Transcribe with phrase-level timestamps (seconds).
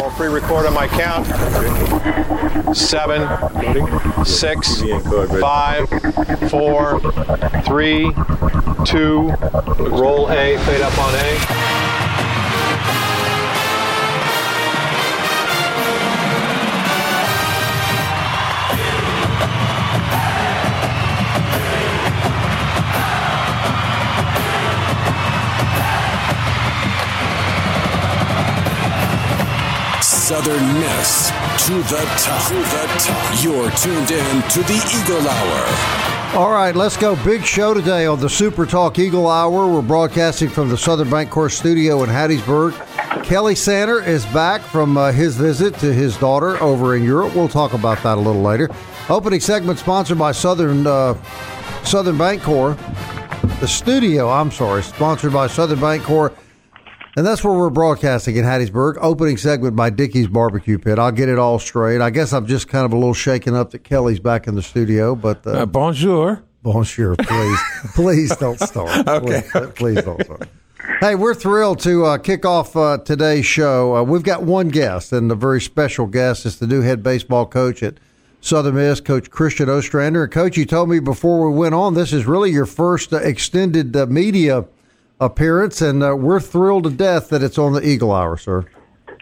[0.00, 1.26] Roll pre-record on my count.
[2.76, 3.26] Seven,
[4.24, 4.82] six,
[5.40, 5.88] five,
[6.50, 7.00] four,
[7.64, 8.12] three,
[8.84, 9.30] two.
[9.78, 10.58] Roll A.
[10.58, 11.75] Fade up on A.
[30.36, 31.30] Southern Miss
[31.66, 32.48] to the top.
[32.48, 33.42] To the top.
[33.42, 36.36] You're tuned in to the Eagle Hour.
[36.36, 37.16] All right, let's go.
[37.24, 39.66] Big show today on the Super Talk Eagle Hour.
[39.66, 42.74] We're broadcasting from the Southern Bank Bancorp studio in Hattiesburg.
[43.24, 47.34] Kelly Sander is back from uh, his visit to his daughter over in Europe.
[47.34, 48.68] We'll talk about that a little later.
[49.08, 51.14] Opening segment sponsored by Southern uh,
[51.82, 52.76] Southern Bancorp.
[53.60, 56.36] The studio, I'm sorry, sponsored by Southern Bank Bancorp.
[57.16, 58.98] And that's where we're broadcasting in Hattiesburg.
[59.00, 60.98] Opening segment by Dickey's Barbecue Pit.
[60.98, 62.02] I'll get it all straight.
[62.02, 64.62] I guess I'm just kind of a little shaken up that Kelly's back in the
[64.62, 66.42] studio, but uh, Uh, bonjour.
[66.62, 67.58] bonjour, please,
[67.94, 69.06] please don't start.
[69.08, 70.48] Okay, please, please don't start.
[71.00, 73.96] Hey, we're thrilled to uh, kick off uh, today's show.
[73.96, 77.46] Uh, we've got one guest, and a very special guest is the new head baseball
[77.46, 77.94] coach at
[78.42, 80.24] Southern Miss, Coach Christian Ostrander.
[80.24, 83.16] And Coach, you told me before we went on, this is really your first uh,
[83.16, 84.66] extended uh, media
[85.20, 88.64] appearance, and uh, we're thrilled to death that it's on the Eagle Hour, sir.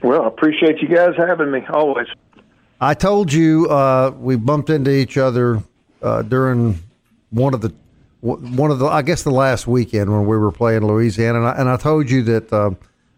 [0.03, 2.07] Well, I appreciate you guys having me always.
[2.81, 5.63] I told you uh, we bumped into each other
[6.03, 6.79] uh, during
[7.31, 7.73] one of the
[8.21, 11.53] one of the I guess the last weekend when we were playing Louisiana, and I,
[11.53, 12.71] and I told you that uh,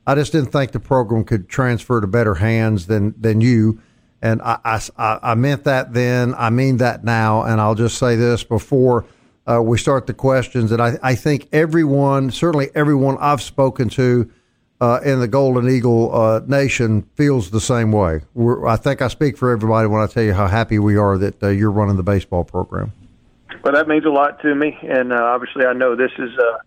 [0.06, 3.80] I just didn't think the program could transfer to better hands than than you,
[4.20, 4.58] and I,
[4.96, 6.34] I, I meant that then.
[6.34, 9.04] I mean that now, and I'll just say this before.
[9.48, 14.30] Uh, we start the questions, and I, I think everyone, certainly everyone I've spoken to,
[14.80, 18.22] uh, in the Golden Eagle uh, Nation feels the same way.
[18.34, 21.16] We're, I think I speak for everybody when I tell you how happy we are
[21.18, 22.92] that uh, you're running the baseball program.
[23.62, 26.58] Well, that means a lot to me, and uh, obviously, I know this is a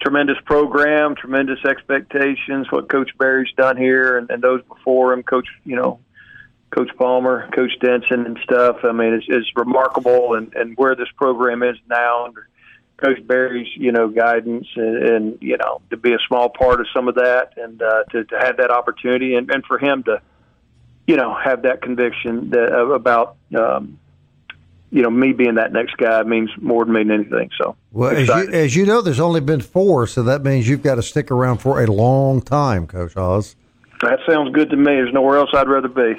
[0.00, 2.66] tremendous program, tremendous expectations.
[2.70, 6.00] What Coach Berry's done here, and, and those before him, Coach, you know,
[6.70, 8.78] Coach Palmer, Coach Denson, and stuff.
[8.84, 12.48] I mean, it's, it's remarkable, and, and where this program is now under
[12.98, 16.86] Coach Berry's, you know, guidance, and, and you know, to be a small part of
[16.94, 20.20] some of that, and uh, to, to have that opportunity, and, and for him to,
[21.06, 23.36] you know, have that conviction that uh, about.
[23.56, 23.98] Um,
[24.90, 27.50] you know, me being that next guy means more to me than anything.
[27.60, 30.82] So, Well, as you, as you know, there's only been four, so that means you've
[30.82, 33.54] got to stick around for a long time, Coach Oz.
[34.00, 34.84] that sounds good to me.
[34.84, 36.18] There's nowhere else I'd rather be.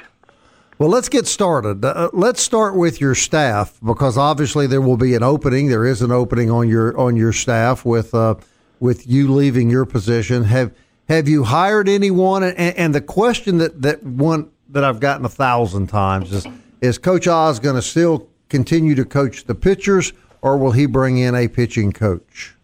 [0.79, 1.84] Well, let's get started.
[1.84, 5.67] Uh, let's start with your staff because obviously there will be an opening.
[5.67, 8.35] There is an opening on your on your staff with uh,
[8.79, 10.45] with you leaving your position.
[10.45, 10.73] Have
[11.09, 12.44] have you hired anyone?
[12.44, 16.47] And, and the question that that one that I've gotten a thousand times is:
[16.79, 21.18] Is Coach Oz going to still continue to coach the pitchers, or will he bring
[21.18, 22.56] in a pitching coach?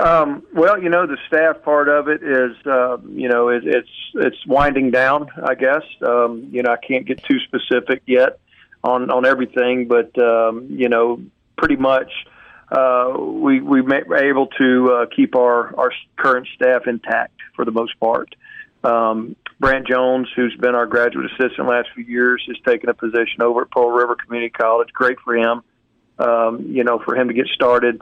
[0.00, 3.88] Um, well, you know, the staff part of it is, uh, you know, it, it's
[4.14, 5.28] it's winding down.
[5.44, 5.82] I guess.
[6.00, 8.38] Um, you know, I can't get too specific yet
[8.82, 11.20] on on everything, but um, you know,
[11.58, 12.10] pretty much
[12.72, 17.72] uh, we we were able to uh, keep our our current staff intact for the
[17.72, 18.34] most part.
[18.82, 23.42] Um, Brant Jones, who's been our graduate assistant last few years, has taken a position
[23.42, 24.88] over at Pearl River Community College.
[24.94, 25.62] Great for him,
[26.18, 28.00] um, you know, for him to get started,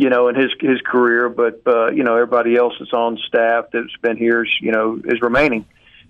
[0.00, 1.28] you know, in his his career.
[1.28, 4.98] But uh, you know, everybody else that's on staff that's been here, is, you know,
[5.04, 5.66] is remaining,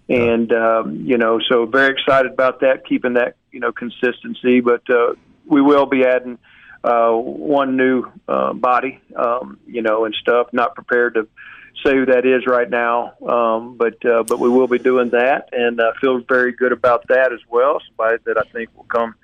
[0.08, 4.60] and um, you know, so very excited about that, keeping that you know consistency.
[4.60, 6.38] But uh, we will be adding
[6.84, 10.52] uh, one new uh, body, um, you know, and stuff.
[10.52, 11.26] Not prepared to
[11.84, 15.48] say who that is right now, um, but uh, but we will be doing that,
[15.50, 17.80] and uh, feel very good about that as well.
[17.88, 19.16] Somebody that I think will come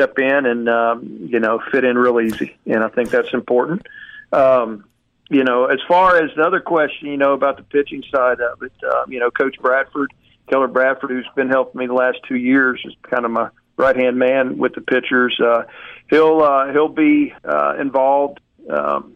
[0.00, 3.86] step in and um, you know fit in real easy, and I think that's important.
[4.32, 4.84] Um,
[5.28, 8.62] you know, as far as the other question, you know about the pitching side of
[8.62, 10.12] it, um, you know, Coach Bradford,
[10.48, 13.96] Keller Bradford, who's been helping me the last two years, is kind of my right
[13.96, 15.38] hand man with the pitchers.
[15.38, 15.64] Uh,
[16.08, 18.40] he'll uh, he'll be uh, involved.
[18.68, 19.14] Um,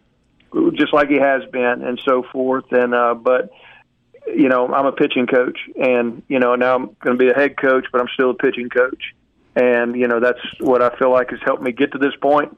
[0.75, 2.71] just like he has been, and so forth.
[2.71, 3.51] And uh, but
[4.27, 7.35] you know, I'm a pitching coach, and you know now I'm going to be a
[7.35, 9.15] head coach, but I'm still a pitching coach,
[9.57, 12.57] and you know that's what I feel like has helped me get to this point.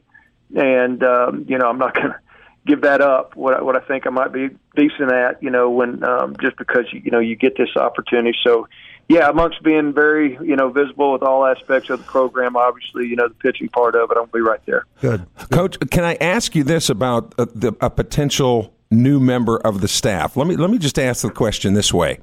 [0.54, 2.20] And um, you know, I'm not going to
[2.66, 3.37] give that up.
[3.37, 6.56] What I, what I think I might be decent at, you know, when um, just
[6.56, 8.37] because you, you know you get this opportunity.
[8.43, 8.69] So,
[9.08, 13.16] yeah, amongst being very you know visible with all aspects of the program, obviously, you
[13.16, 14.87] know, the pitching part of it, I'll be right there.
[15.00, 15.78] Good, Coach.
[15.90, 19.88] Can I ask you this about a, uh, the, a potential new member of the
[19.88, 20.37] staff?
[20.37, 22.19] Let me let me just ask the question this way: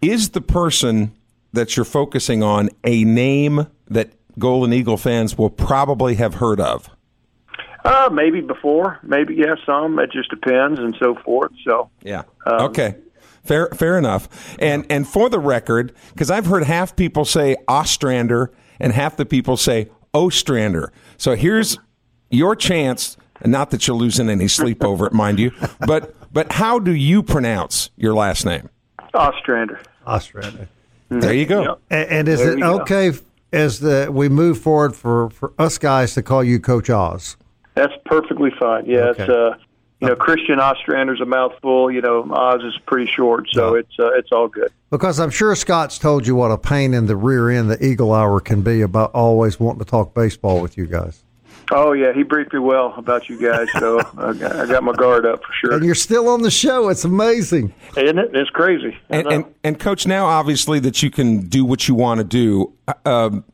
[0.00, 1.12] Is the person
[1.52, 6.88] that you're focusing on a name that Golden Eagle fans will probably have heard of?
[7.84, 9.98] Uh, maybe before, maybe yeah, some.
[9.98, 11.50] It just depends and so forth.
[11.66, 12.96] So yeah, um, okay.
[13.42, 14.28] Fair, fair enough.
[14.60, 19.26] And and for the record, because I've heard half people say Ostrander and half the
[19.26, 20.92] people say Ostrander.
[21.16, 21.76] So here's
[22.30, 23.16] your chance.
[23.44, 25.50] Not that you're losing any sleep over it, mind you.
[25.80, 28.68] But but how do you pronounce your last name?
[29.12, 29.80] Ostrander.
[30.06, 30.68] Ostrander.
[31.20, 31.62] There you go.
[31.62, 31.78] Yep.
[31.90, 33.18] And, and, is there it okay go.
[33.52, 37.36] as the we move forward for for us guys to call you Coach Oz?
[37.74, 38.86] That's perfectly fine.
[38.86, 39.22] Yeah, okay.
[39.22, 39.56] it's uh,
[40.00, 41.90] you know, Christian Ostrander's a mouthful.
[41.90, 44.72] You know, Oz is pretty short, so it's uh, it's all good.
[44.90, 48.12] Because I'm sure Scott's told you what a pain in the rear end the Eagle
[48.12, 51.22] Hour can be about always wanting to talk baseball with you guys.
[51.74, 54.92] Oh yeah, he briefed me well about you guys, so I, got, I got my
[54.92, 55.72] guard up for sure.
[55.74, 56.90] And you're still on the show.
[56.90, 58.30] It's amazing, isn't it?
[58.34, 58.98] It's crazy.
[59.08, 62.74] And, and, and coach, now obviously that you can do what you want to do.
[62.86, 63.44] Uh, um,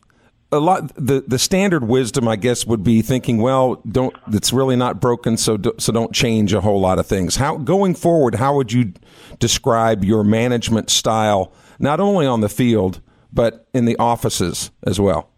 [0.50, 4.76] a lot the the standard wisdom I guess would be thinking well don't it's really
[4.76, 8.36] not broken so do, so don't change a whole lot of things how going forward
[8.36, 8.94] how would you
[9.38, 15.30] describe your management style not only on the field but in the offices as well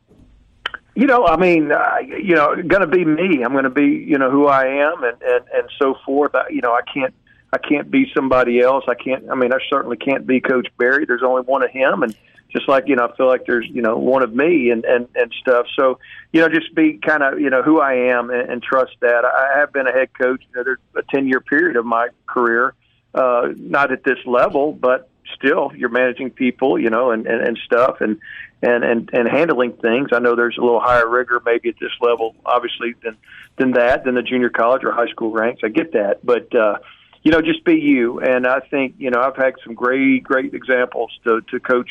[1.00, 3.86] you know I mean uh, you know going to be me I'm going to be
[3.86, 7.14] you know who I am and and and so forth I, you know I can't
[7.52, 11.06] I can't be somebody else I can't I mean I certainly can't be coach Berry
[11.06, 12.14] there's only one of him and
[12.52, 15.08] just like you know I feel like there's you know one of me and and
[15.14, 15.66] and stuff.
[15.78, 15.98] So
[16.32, 19.24] you know just be kind of you know who I am and, and trust that.
[19.24, 20.42] I have been a head coach.
[20.50, 22.74] You know, there's a ten year period of my career,
[23.14, 27.58] uh, not at this level, but still you're managing people, you know, and and, and
[27.64, 28.18] stuff and.
[28.62, 30.10] And, and and handling things.
[30.12, 33.16] I know there's a little higher rigor maybe at this level, obviously than
[33.56, 35.62] than that than the junior college or high school ranks.
[35.64, 36.76] I get that, but uh,
[37.22, 38.20] you know, just be you.
[38.20, 41.88] And I think you know I've had some great great examples to to coach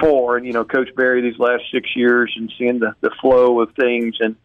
[0.00, 3.60] for, and you know, Coach Berry these last six years and seeing the the flow
[3.60, 4.36] of things and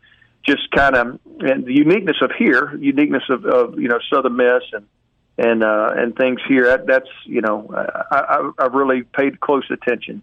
[0.46, 4.64] just kind of and the uniqueness of here, uniqueness of, of you know Southern Miss
[4.74, 4.86] and
[5.38, 6.66] and uh, and things here.
[6.66, 10.22] That, that's you know I, I, I really paid close attention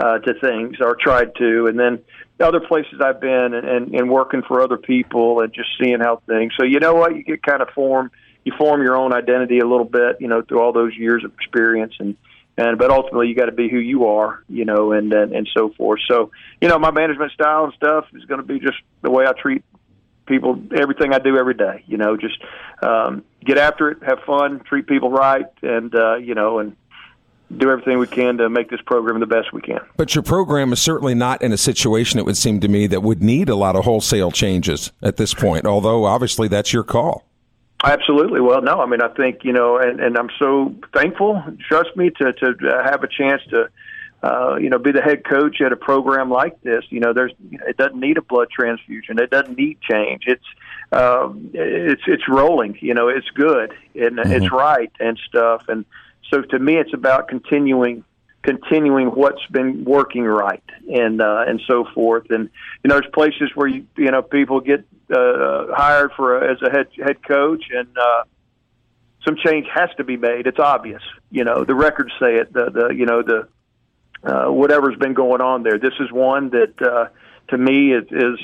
[0.00, 2.02] uh, to things or tried to, and then
[2.40, 6.22] other places I've been and, and and working for other people and just seeing how
[6.26, 6.52] things.
[6.58, 8.10] So you know what, you get kind of form
[8.44, 11.32] you form your own identity a little bit, you know, through all those years of
[11.34, 12.16] experience and
[12.56, 15.48] and but ultimately you got to be who you are, you know, and, and and
[15.56, 16.00] so forth.
[16.08, 16.30] So
[16.60, 19.32] you know, my management style and stuff is going to be just the way I
[19.32, 19.64] treat
[20.26, 20.60] people.
[20.74, 22.38] Everything I do every day, you know, just
[22.82, 26.76] um, get after it, have fun, treat people right, and uh, you know, and
[27.56, 29.80] do everything we can to make this program the best we can.
[29.96, 33.02] But your program is certainly not in a situation, it would seem to me, that
[33.02, 37.26] would need a lot of wholesale changes at this point, although obviously that's your call.
[37.82, 38.40] Absolutely.
[38.40, 41.42] Well, no, I mean, I think you know, and, and I'm so thankful.
[41.66, 43.70] Trust me to to have a chance to,
[44.22, 46.84] uh, you know, be the head coach at a program like this.
[46.90, 47.32] You know, there's
[47.66, 49.18] it doesn't need a blood transfusion.
[49.18, 50.24] It doesn't need change.
[50.26, 50.44] It's
[50.92, 52.76] um, it's it's rolling.
[52.82, 54.30] You know, it's good and mm-hmm.
[54.30, 55.64] it's right and stuff.
[55.68, 55.86] And
[56.30, 58.04] so to me, it's about continuing
[58.42, 62.30] continuing what's been working right and uh, and so forth.
[62.30, 62.48] And
[62.82, 66.58] you know, there's places where you you know people get uh, hired for a, as
[66.62, 68.24] a head head coach, and uh,
[69.24, 70.46] some change has to be made.
[70.46, 71.02] It's obvious.
[71.30, 72.52] You know, the records say it.
[72.52, 73.48] The the you know the
[74.22, 75.78] uh, whatever's been going on there.
[75.78, 77.08] This is one that uh,
[77.48, 78.38] to me is, is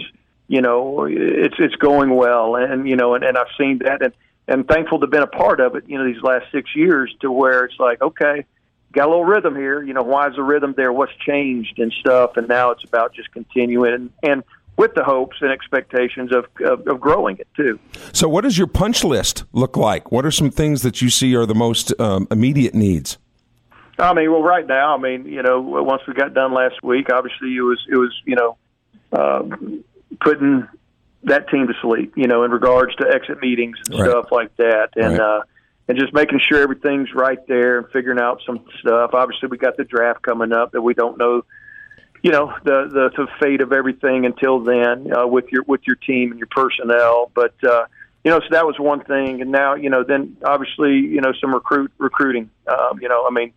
[0.49, 4.13] you know it's it's going well, and you know, and, and I've seen that, and
[4.49, 5.85] and thankful to have been a part of it.
[5.89, 8.45] You know, these last six years to where it's like okay.
[8.93, 10.03] Got a little rhythm here, you know.
[10.03, 10.91] Why is the rhythm there?
[10.91, 12.39] What's changed and stuff?
[12.39, 14.43] And now it's about just continuing and, and
[14.77, 17.79] with the hopes and expectations of, of, of, growing it too.
[18.13, 20.13] So, what does your punch list look like?
[20.13, 23.19] What are some things that you see are the most um, immediate needs?
[23.99, 27.11] I mean, well, right now, I mean, you know, once we got done last week,
[27.11, 28.57] obviously it was it was you know
[29.13, 29.43] uh,
[30.21, 30.69] putting
[31.27, 34.11] that team to sleep, you know, in regards to exit meetings and right.
[34.11, 35.19] stuff like that, and.
[35.19, 35.21] Right.
[35.21, 35.43] uh
[35.89, 39.15] and just making sure everything's right there and figuring out some stuff.
[39.15, 41.45] Obviously, we got the draft coming up that we don't know
[42.27, 45.95] you know the, the the fate of everything until then uh, with your with your
[45.95, 47.31] team and your personnel.
[47.35, 47.87] But uh,
[48.25, 49.41] you know, so that was one thing.
[49.41, 52.51] And now, you know, then obviously, you know, some recruit recruiting.
[52.67, 53.53] Um, you know, I mean,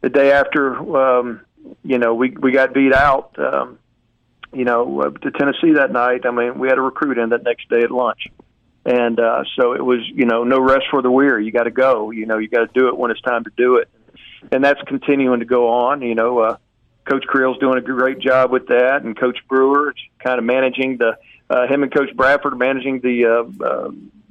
[0.00, 1.42] the day after, um,
[1.84, 3.38] you know, we we got beat out.
[3.38, 3.78] Um,
[4.52, 6.26] you know, uh, to Tennessee that night.
[6.26, 8.26] I mean, we had a recruit in that next day at lunch.
[8.84, 11.44] And uh, so it was, you know, no rest for the weary.
[11.44, 12.10] You got to go.
[12.10, 13.88] You know, you got to do it when it's time to do it.
[14.50, 16.00] And that's continuing to go on.
[16.00, 16.56] You know, uh,
[17.08, 21.18] Coach Creel's doing a great job with that, and Coach Brewer kind of managing the
[21.50, 23.90] uh, him and Coach Bradford managing the uh, uh,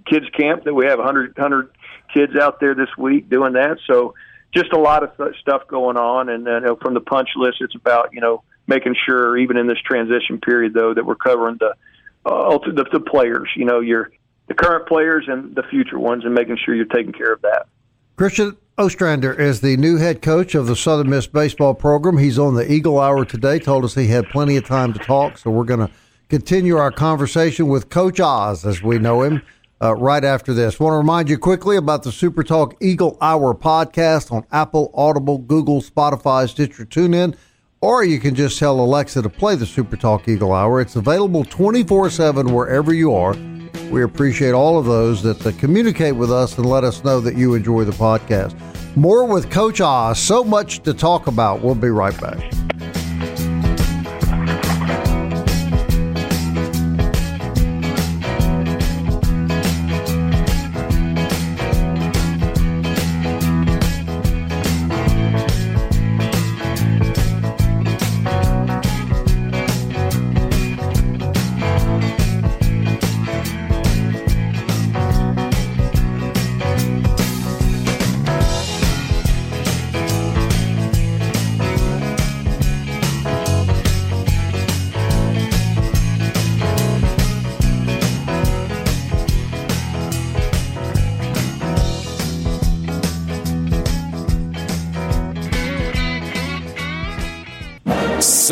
[0.10, 1.72] kids camp that we have 100, 100
[2.14, 3.78] kids out there this week doing that.
[3.86, 4.16] So
[4.56, 6.30] just a lot of th- stuff going on.
[6.30, 9.68] And then uh, from the punch list, it's about you know making sure even in
[9.68, 11.74] this transition period though that we're covering the
[12.26, 13.50] uh, the, the players.
[13.56, 14.12] You know, your
[14.48, 17.68] the current players and the future ones, and making sure you're taking care of that.
[18.16, 22.18] Christian Ostrander is the new head coach of the Southern Miss baseball program.
[22.18, 23.60] He's on the Eagle Hour today.
[23.60, 25.92] Told us he had plenty of time to talk, so we're going to
[26.30, 29.42] continue our conversation with Coach Oz as we know him
[29.82, 30.80] uh, right after this.
[30.80, 35.38] Want to remind you quickly about the Super Talk Eagle Hour podcast on Apple, Audible,
[35.38, 37.36] Google, Spotify, Stitcher, TuneIn,
[37.82, 40.82] or you can just tell Alexa to play the Super Talk Eagle Hour.
[40.82, 43.36] It's available 24 7 wherever you are.
[43.90, 47.36] We appreciate all of those that, that communicate with us and let us know that
[47.36, 48.56] you enjoy the podcast.
[48.96, 50.20] More with Coach Oz.
[50.20, 51.62] So much to talk about.
[51.62, 52.54] We'll be right back.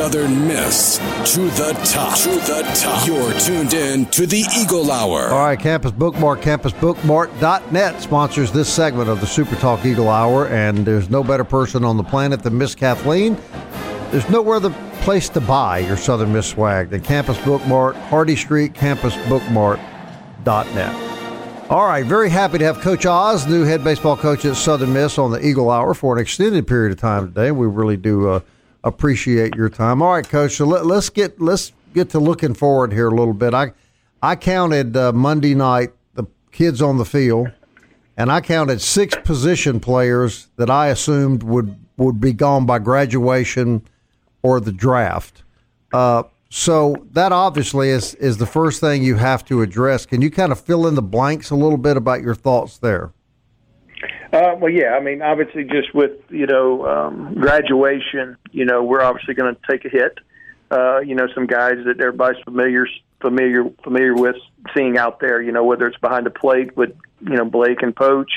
[0.08, 1.00] Southern Miss
[1.34, 2.18] to the top.
[2.20, 3.06] To the top.
[3.06, 5.28] You're tuned in to the Eagle Hour.
[5.28, 10.86] All right, Campus Bookmart, campusbookmart.net sponsors this segment of the Super Talk Eagle Hour, and
[10.86, 13.36] there's no better person on the planet than Miss Kathleen.
[14.12, 14.70] There's no other
[15.02, 21.70] place to buy your Southern Miss swag than Campus Bookmart, Hardy Street, campusbookmart.net.
[21.70, 25.18] All right, very happy to have Coach Oz, new head baseball coach at Southern Miss,
[25.18, 27.52] on the Eagle Hour for an extended period of time today.
[27.52, 28.40] We really do uh,
[28.84, 30.02] appreciate your time.
[30.02, 30.54] All right, Coach.
[30.54, 33.54] So let, us get let's get to looking forward here a little bit.
[33.54, 33.74] I
[34.22, 37.52] I counted uh, Monday night the kids on the field,
[38.16, 43.84] and I counted six position players that I assumed would would be gone by graduation
[44.42, 45.44] or the draft.
[45.94, 50.06] Uh, so that obviously is is the first thing you have to address.
[50.06, 53.12] Can you kind of fill in the blanks a little bit about your thoughts there?
[54.34, 54.90] Uh, well, yeah.
[54.90, 59.62] I mean, obviously, just with you know um, graduation, you know, we're obviously going to
[59.70, 60.18] take a hit.
[60.70, 62.86] Uh, you know, some guys that everybody's familiar
[63.22, 64.36] familiar familiar with
[64.76, 65.42] seeing out there.
[65.42, 66.92] You know, whether it's behind the plate with
[67.22, 68.32] you know Blake and Poach,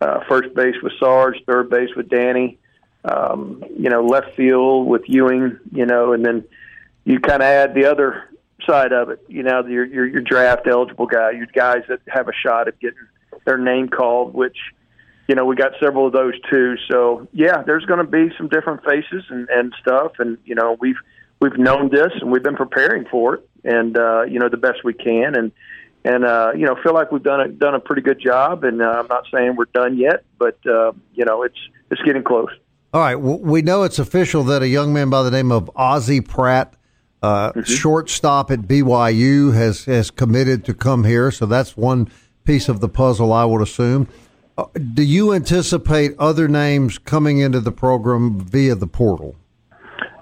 [0.00, 2.58] uh, first base with Sarge, third base with Danny,
[3.04, 5.58] um, you know, left field with Ewing.
[5.72, 6.44] You know, and then
[7.04, 8.28] you kind of add the other
[8.66, 9.24] side of it.
[9.28, 12.78] You know, your, your your draft eligible guy, your guys that have a shot at
[12.80, 12.98] getting
[13.46, 14.58] their name called, which
[15.28, 16.76] you know, we got several of those too.
[16.90, 20.76] So yeah, there's going to be some different faces and, and stuff, and you know,
[20.80, 20.96] we've
[21.40, 24.84] we've known this and we've been preparing for it, and uh, you know, the best
[24.84, 25.52] we can, and
[26.04, 28.64] and uh, you know, feel like we've done a done a pretty good job.
[28.64, 31.58] And uh, I'm not saying we're done yet, but uh, you know, it's
[31.90, 32.50] it's getting close.
[32.94, 35.70] All right, well, we know it's official that a young man by the name of
[35.76, 36.74] Ozzie Pratt.
[37.22, 37.62] Uh, mm-hmm.
[37.62, 42.10] Shortstop at BYU has has committed to come here, so that's one
[42.44, 44.08] piece of the puzzle, I would assume.
[44.94, 49.36] Do you anticipate other names coming into the program via the portal?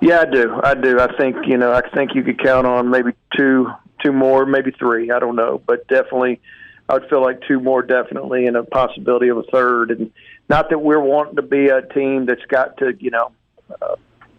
[0.00, 0.60] Yeah, I do.
[0.62, 0.98] I do.
[0.98, 1.72] I think you know.
[1.72, 3.68] I think you could count on maybe two,
[4.02, 5.10] two more, maybe three.
[5.10, 6.40] I don't know, but definitely,
[6.88, 9.90] I would feel like two more definitely, and a possibility of a third.
[9.90, 10.10] And
[10.48, 13.32] not that we're wanting to be a team that's got to you know
[13.82, 13.96] uh,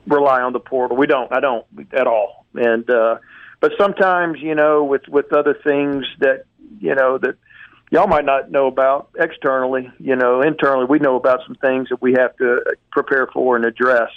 [0.08, 0.98] rely on the portal.
[0.98, 1.32] We don't.
[1.32, 2.46] I don't at all.
[2.56, 3.18] And uh,
[3.60, 6.46] but sometimes you know with with other things that
[6.80, 7.36] you know that
[7.92, 9.92] y'all might not know about externally.
[10.00, 13.66] You know, internally, we know about some things that we have to prepare for and
[13.66, 14.10] address,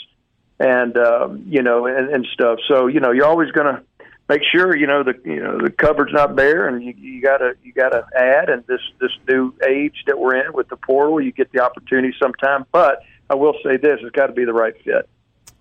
[0.58, 2.60] and um, you know, and, and stuff.
[2.66, 3.82] So you know, you're always going to
[4.28, 7.54] make sure you know the you know the cupboard's not bare, and you, you gotta
[7.62, 8.48] you gotta add.
[8.48, 12.14] And this this new age that we're in with the portal, you get the opportunity
[12.22, 12.64] sometime.
[12.72, 15.08] But I will say this: it's got to be the right fit.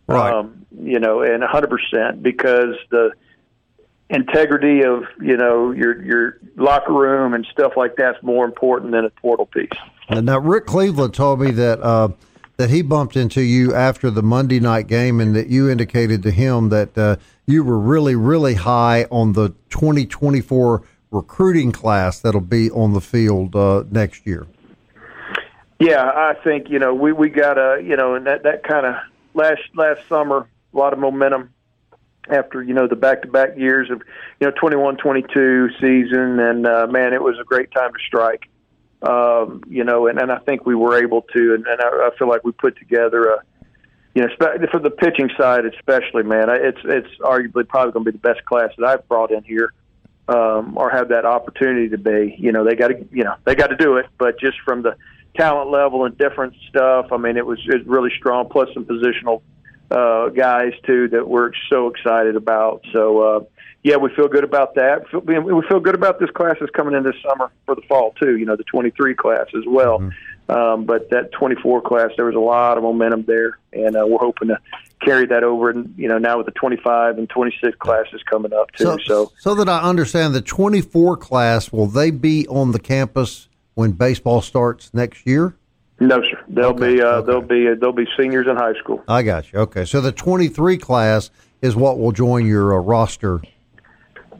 [0.05, 0.33] Right.
[0.33, 3.11] Um, you know, and 100% because the
[4.13, 9.03] integrity of you know your your locker room and stuff like that's more important than
[9.05, 9.69] a portal piece.
[10.07, 12.09] And now Rick Cleveland told me that uh,
[12.57, 16.31] that he bumped into you after the Monday night game, and that you indicated to
[16.31, 17.15] him that uh,
[17.45, 23.55] you were really really high on the 2024 recruiting class that'll be on the field
[23.55, 24.47] uh, next year.
[25.79, 28.85] Yeah, I think you know we we got a you know and that that kind
[28.85, 28.95] of
[29.33, 31.52] last last summer a lot of momentum
[32.29, 34.01] after you know the back-to-back years of
[34.39, 38.49] you know 21-22 season, and uh, man, it was a great time to strike.
[39.01, 42.09] Um, you know, and, and I think we were able to, and, and I, I
[42.17, 43.43] feel like we put together a,
[44.15, 44.29] you know,
[44.71, 48.45] for the pitching side especially, man, it's it's arguably probably going to be the best
[48.45, 49.73] class that I've brought in here,
[50.29, 52.35] um, or have that opportunity to be.
[52.37, 54.83] You know, they got to, you know, they got to do it, but just from
[54.83, 54.95] the
[55.35, 58.47] talent level and different stuff, I mean, it was, it was really strong.
[58.49, 59.41] Plus some positional
[59.91, 62.83] uh, guys too that we're so excited about.
[62.91, 63.39] So uh,
[63.83, 65.05] yeah, we feel good about that.
[65.25, 68.37] We feel good about this class that's coming in this summer for the fall too.
[68.37, 69.99] You know, the 23 class as well.
[69.99, 70.09] Mm-hmm.
[70.49, 74.19] Um, but that 24 class, there was a lot of momentum there, and uh, we're
[74.19, 74.59] hoping to
[75.01, 75.69] carry that over.
[75.69, 78.83] And you know, now with the 25 and 26 classes coming up too.
[78.83, 83.47] So, so, so that I understand, the 24 class will they be on the campus
[83.73, 85.55] when baseball starts next year?
[86.07, 86.43] No, sir.
[86.49, 86.95] They'll okay.
[86.95, 87.27] be uh, okay.
[87.27, 89.03] they'll be uh, they'll be seniors in high school.
[89.07, 89.59] I got you.
[89.59, 91.29] Okay, so the 23 class
[91.61, 93.41] is what will join your uh, roster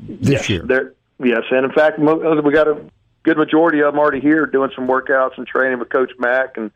[0.01, 0.93] this yes, year.
[1.19, 2.83] Yes, and in fact, uh, we got a
[3.23, 6.69] good majority of them already here doing some workouts and training with Coach Mack, and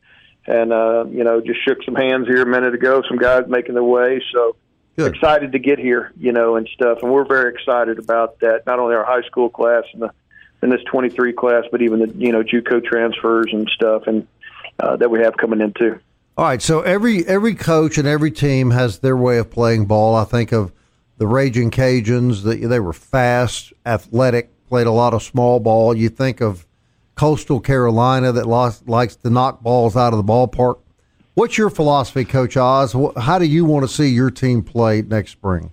[0.45, 3.01] and uh, you know just shook some hands here a minute ago.
[3.09, 4.55] Some guys making their way, so
[4.95, 5.13] good.
[5.13, 6.99] excited to get here, you know, and stuff.
[7.01, 8.65] And we're very excited about that.
[8.65, 10.11] Not only our high school class and the
[10.63, 14.03] in this 23 class, but even the you know JUCO transfers and stuff.
[14.07, 14.25] And
[14.79, 15.99] uh, that we have coming in too.
[16.37, 20.15] All right, so every every coach and every team has their way of playing ball.
[20.15, 20.71] I think of
[21.17, 25.95] the Raging Cajuns; that they were fast, athletic, played a lot of small ball.
[25.95, 26.67] You think of
[27.15, 30.77] Coastal Carolina that lost, likes to knock balls out of the ballpark.
[31.33, 32.95] What's your philosophy, Coach Oz?
[33.17, 35.71] How do you want to see your team play next spring?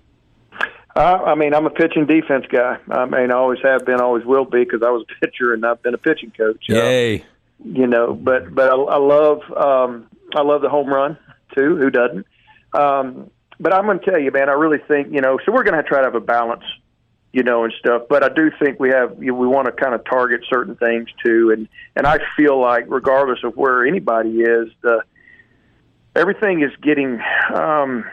[0.97, 2.79] Uh, I mean, I'm a pitching defense guy.
[2.91, 5.67] I mean, I always have been, always will be, because I was a pitcher and
[5.67, 6.65] I've been a pitching coach.
[6.69, 7.21] Yay!
[7.21, 7.25] Uh,
[7.63, 11.19] you know, but but I, I love um, I love the home run
[11.55, 11.77] too.
[11.77, 12.27] Who doesn't?
[12.73, 15.39] Um, but I'm going to tell you, man, I really think you know.
[15.45, 16.65] So we're going to try to have a balance,
[17.33, 18.03] you know, and stuff.
[18.09, 20.77] But I do think we have you know, we want to kind of target certain
[20.77, 25.03] things too, and and I feel like regardless of where anybody is, the
[26.15, 27.21] everything is getting.
[27.55, 28.05] Um,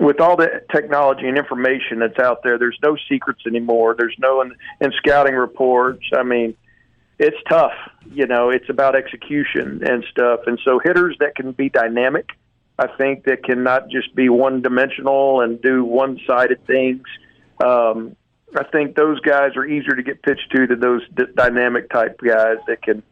[0.00, 3.94] with all the technology and information that's out there, there's no secrets anymore.
[3.96, 6.04] There's no in, in scouting reports.
[6.14, 6.54] I mean,
[7.18, 7.72] it's tough.
[8.10, 10.40] You know, it's about execution and stuff.
[10.46, 12.30] And so hitters that can be dynamic,
[12.78, 17.02] I think that can not just be one dimensional and do one sided things.
[17.62, 18.16] Um,
[18.56, 22.20] I think those guys are easier to get pitched to than those d- dynamic type
[22.24, 23.02] guys that can,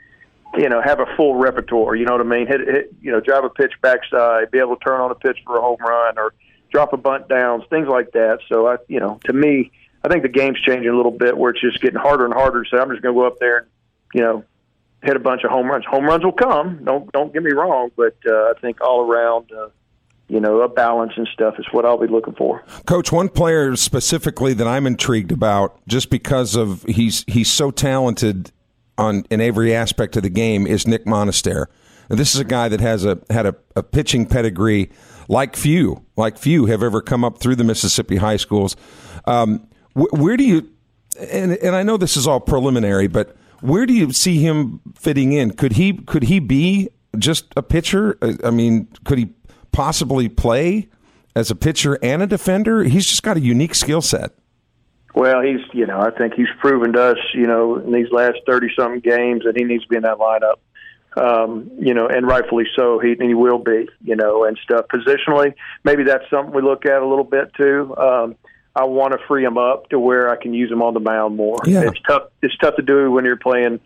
[0.57, 1.97] you know, have a full repertoire.
[1.97, 2.47] You know what I mean?
[2.47, 5.39] Hit, hit, you know, drive a pitch backside, be able to turn on a pitch
[5.45, 6.33] for a home run, or
[6.71, 8.39] drop a bunt downs, things like that.
[8.49, 9.73] So I, you know, to me,
[10.05, 12.65] I think the game's changing a little bit where it's just getting harder and harder
[12.65, 13.67] say I'm just going to go up there and
[14.17, 14.45] you know,
[15.03, 15.85] hit a bunch of home runs.
[15.85, 16.83] Home runs will come.
[16.83, 19.69] Don't don't get me wrong, but uh, I think all around, uh,
[20.29, 22.65] you know, a balance and stuff is what I'll be looking for.
[22.87, 28.53] Coach, one player specifically that I'm intrigued about, just because of he's he's so talented
[28.97, 31.67] on in every aspect of the game, is Nick Monistere.
[32.09, 34.91] And this is a guy that has a had a, a pitching pedigree
[35.29, 38.77] like few, like few have ever come up through the Mississippi high schools.
[39.27, 40.71] Um, wh- where do you?
[41.31, 45.33] And and I know this is all preliminary, but where do you see him fitting
[45.33, 45.53] in?
[45.53, 48.19] Could he could he be just a pitcher?
[48.45, 49.31] I mean, could he
[49.73, 50.89] possibly play
[51.35, 52.85] as a pitcher and a defender?
[52.85, 54.33] He's just got a unique skill set.
[55.15, 58.39] Well, he's you know I think he's proven to us you know in these last
[58.47, 60.57] thirty something games that he needs to be in that lineup.
[61.19, 62.99] Um, you know, and rightfully so.
[62.99, 65.55] He he will be, you know, and stuff positionally.
[65.83, 67.95] Maybe that's something we look at a little bit too.
[67.97, 68.37] Um,
[68.77, 71.35] I want to free them up to where I can use them on the mound
[71.35, 71.57] more.
[71.65, 71.89] Yeah.
[71.89, 72.25] It's tough.
[72.43, 73.81] It's tough to do when you're playing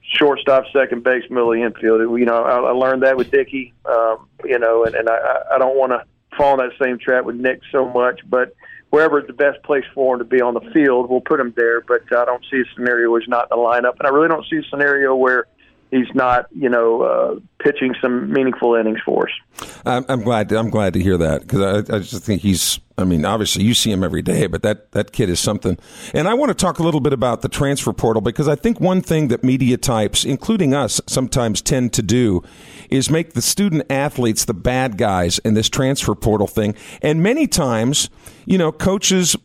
[0.00, 2.00] shortstop, second base, middle of the infield.
[2.18, 3.74] You know, I, I learned that with Dickey.
[3.84, 6.04] Um, you know, and, and I, I don't want to
[6.38, 8.54] fall in that same trap with Nick so much, but
[8.88, 11.82] wherever the best place for him to be on the field, we'll put him there.
[11.82, 14.28] But I don't see a scenario where he's not in the lineup, and I really
[14.28, 15.46] don't see a scenario where
[15.90, 19.70] he's not, you know, uh, pitching some meaningful innings for us.
[19.84, 20.50] I'm, I'm glad.
[20.52, 22.80] I'm glad to hear that because I, I, just think he's.
[22.96, 25.78] I mean, obviously you see him every day, but that that kid is something.
[26.12, 28.78] And I want to talk a little bit about the transfer portal because I think
[28.78, 32.42] one thing that media types, including us, sometimes tend to do
[32.90, 36.74] is make the student athletes the bad guys in this transfer portal thing.
[37.00, 38.10] And many times,
[38.44, 39.36] you know, coaches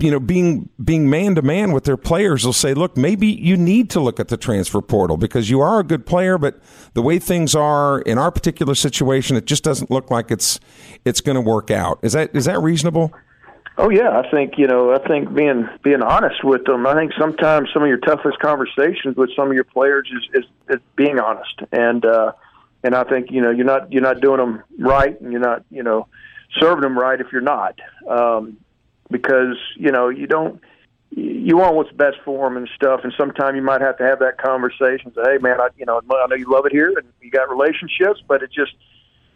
[0.00, 3.56] you know, being being man to man with their players will say, look, maybe you
[3.56, 6.58] need to look at the transfer portal because you are a good player, but
[6.94, 10.58] the way things are in our particular situation, it just doesn't look like it's
[11.04, 11.98] it's going to work out.
[12.02, 13.12] Is that is that reasonable?
[13.76, 14.94] Oh yeah, I think you know.
[14.94, 16.86] I think being being honest with them.
[16.86, 20.50] I think sometimes some of your toughest conversations with some of your players is is,
[20.76, 22.32] is being honest, and uh,
[22.82, 25.64] and I think you know you're not you're not doing them right, and you're not
[25.70, 26.06] you know
[26.60, 28.58] serving them right if you're not, um,
[29.10, 30.60] because you know you don't
[31.10, 34.18] you want what's best for them and stuff, and sometimes you might have to have
[34.18, 35.12] that conversation.
[35.14, 37.48] Say, hey man, I you know I know you love it here and you got
[37.48, 38.72] relationships, but it just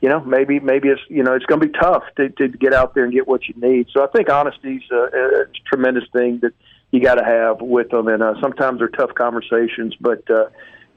[0.01, 2.73] you know, maybe maybe it's you know it's going to be tough to, to get
[2.73, 3.89] out there and get what you need.
[3.93, 6.53] So I think honesty's a, a tremendous thing that
[6.91, 9.97] you got to have with them, and uh, sometimes they're tough conversations.
[10.01, 10.49] But uh,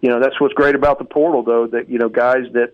[0.01, 2.73] you know that's what's great about the portal, though, that you know guys that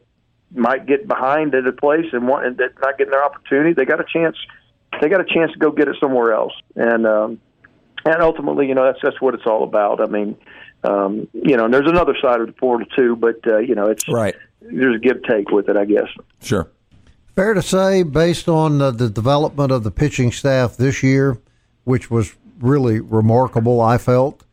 [0.53, 3.85] might get behind at a place and want and that not getting their opportunity, they
[3.85, 4.37] got a chance.
[5.01, 7.39] They got a chance to go get it somewhere else, and um,
[8.05, 10.01] and ultimately, you know, that's that's what it's all about.
[10.01, 10.35] I mean,
[10.83, 13.87] um, you know, and there's another side of the portal too, but uh, you know,
[13.87, 16.07] it's right there's a give take with it, I guess.
[16.41, 16.69] Sure.
[17.35, 21.37] Fair to say, based on uh, the development of the pitching staff this year,
[21.83, 24.43] which was really remarkable, I felt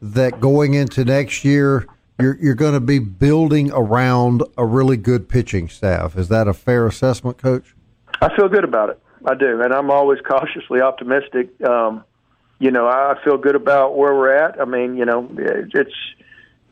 [0.00, 1.86] that going into next year,
[2.18, 6.16] you're you're going to be building around a really good pitching staff.
[6.16, 7.74] Is that a fair assessment, Coach?
[8.20, 9.01] I feel good about it.
[9.24, 11.60] I do, and I'm always cautiously optimistic.
[11.62, 12.04] Um,
[12.58, 14.60] you know, I feel good about where we're at.
[14.60, 15.94] I mean, you know, it's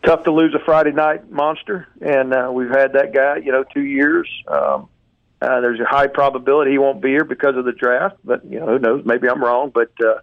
[0.05, 3.65] tough to lose a Friday night monster, and uh, we've had that guy, you know,
[3.65, 4.29] two years.
[4.47, 4.89] Um,
[5.43, 8.61] uh, there's a high probability he won't be here because of the draft, but you
[8.61, 9.03] know, who knows?
[9.05, 10.21] Maybe I'm wrong, but uh,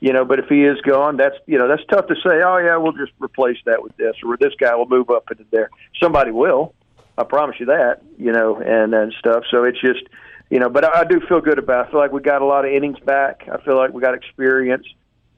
[0.00, 2.42] you know, but if he is gone, that's you know, that's tough to say.
[2.44, 5.44] Oh yeah, we'll just replace that with this, or this guy will move up into
[5.50, 5.70] there.
[6.00, 6.74] Somebody will,
[7.16, 8.02] I promise you that.
[8.18, 9.44] You know, and and stuff.
[9.50, 10.04] So it's just,
[10.50, 11.86] you know, but I, I do feel good about.
[11.86, 11.88] It.
[11.88, 13.48] I feel like we got a lot of innings back.
[13.52, 14.86] I feel like we got experience.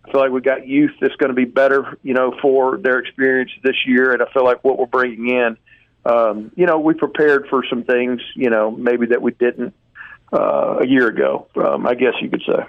[0.05, 2.99] I feel like we got youth that's going to be better, you know, for their
[2.99, 5.57] experience this year, and I feel like what we're bringing in,
[6.07, 9.75] um, you know, we prepared for some things, you know, maybe that we didn't
[10.33, 11.49] uh, a year ago.
[11.57, 12.65] Um, I guess you could say.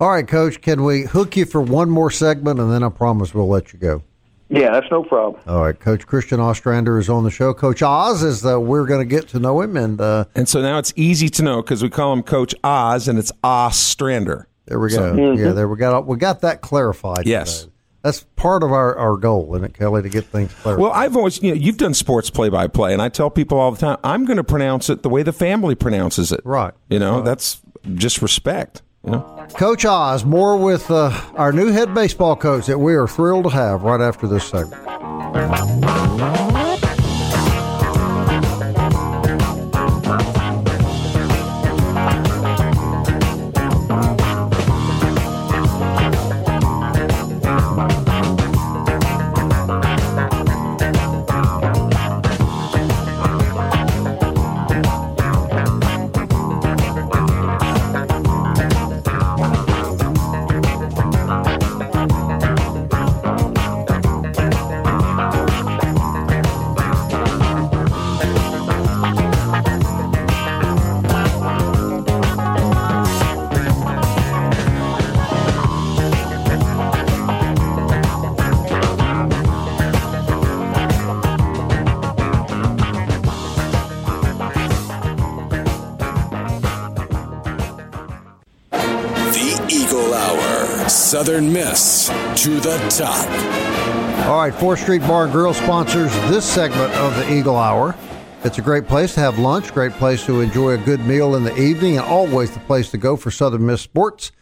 [0.00, 0.60] All right, Coach.
[0.60, 3.78] Can we hook you for one more segment, and then I promise we'll let you
[3.78, 4.02] go.
[4.48, 5.42] Yeah, that's no problem.
[5.46, 7.52] All right, Coach Christian Ostrander is on the show.
[7.52, 10.62] Coach Oz is the we're going to get to know him, and uh, and so
[10.62, 14.48] now it's easy to know because we call him Coach Oz, and it's Ostrander.
[14.66, 14.96] There we go.
[14.96, 15.44] So, mm-hmm.
[15.44, 17.26] Yeah, there we got we got that clarified.
[17.26, 17.62] Yes.
[17.62, 17.72] Today.
[18.02, 20.80] That's part of our, our goal, isn't it, Kelly, to get things clarified?
[20.80, 23.58] Well, I've always, you know, you've done sports play by play, and I tell people
[23.58, 26.40] all the time, I'm going to pronounce it the way the family pronounces it.
[26.44, 26.72] Right.
[26.88, 27.24] You know, right.
[27.24, 27.60] that's
[27.96, 28.82] just respect.
[29.06, 29.46] You know?
[29.54, 33.50] Coach Oz, more with uh, our new head baseball coach that we are thrilled to
[33.50, 34.82] have right after this segment.
[91.36, 92.08] Southern Miss
[92.42, 93.28] to the top.
[94.26, 97.94] All right, 4th Street Bar and Grill sponsors this segment of the Eagle Hour.
[98.42, 101.44] It's a great place to have lunch, great place to enjoy a good meal in
[101.44, 104.32] the evening, and always the place to go for Southern Miss sports.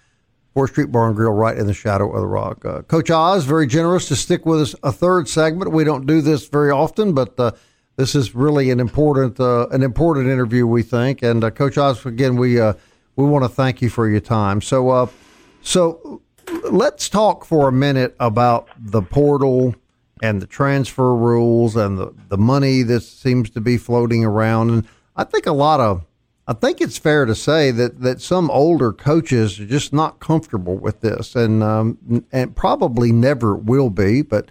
[0.54, 2.64] 4th Street Bar and Grill, right in the shadow of the rock.
[2.64, 5.72] Uh, Coach Oz, very generous to stick with us a third segment.
[5.72, 7.50] We don't do this very often, but uh,
[7.96, 11.24] this is really an important uh, an important interview, we think.
[11.24, 12.74] And uh, Coach Oz, again, we uh,
[13.16, 14.61] we want to thank you for your time.
[14.61, 15.07] So, uh,
[15.61, 16.22] so
[16.70, 19.74] let's talk for a minute about the portal
[20.22, 24.70] and the transfer rules and the, the money that seems to be floating around.
[24.70, 26.04] And I think a lot of,
[26.46, 30.76] I think it's fair to say that, that some older coaches are just not comfortable
[30.76, 34.50] with this and, um, and probably never will be, but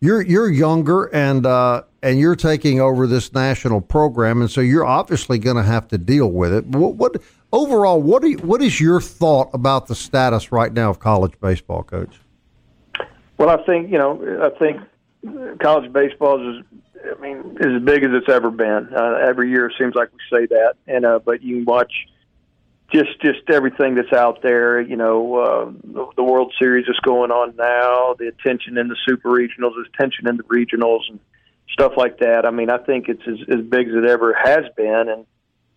[0.00, 4.40] you're, you're younger and, uh, and you're taking over this national program.
[4.40, 6.66] And so you're obviously going to have to deal with it.
[6.66, 7.22] What, what,
[7.54, 11.84] overall, what you, what is your thought about the status right now of college baseball,
[11.84, 12.20] coach?
[13.38, 14.80] Well, I think you know, I think
[15.60, 16.64] college baseball is,
[17.16, 18.90] I mean, is as big as it's ever been.
[18.94, 21.92] Uh, every year it seems like we say that, and uh, but you can watch
[22.92, 24.80] just just everything that's out there.
[24.80, 28.14] You know, uh, the, the World Series is going on now.
[28.18, 31.20] The attention in the Super Regionals, the attention in the regionals, and
[31.70, 32.46] stuff like that.
[32.46, 35.26] I mean, I think it's as, as big as it ever has been, and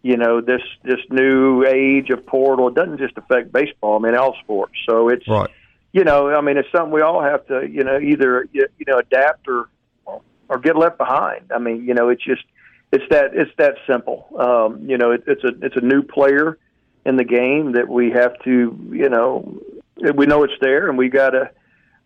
[0.08, 3.98] you know, this this new age of portal it doesn't just affect baseball.
[3.98, 4.74] I mean, all sports.
[4.88, 5.50] So it's right.
[5.92, 9.00] you know, I mean, it's something we all have to you know either you know
[9.00, 9.70] adapt or
[10.50, 11.52] or get left behind.
[11.54, 12.44] I mean, you know, it's just
[12.92, 14.28] it's that it's that simple.
[14.40, 16.58] Um, you know, it, it's a it's a new player
[17.06, 19.62] in the game that we have to, you know,
[20.14, 21.50] we know it's there and we got to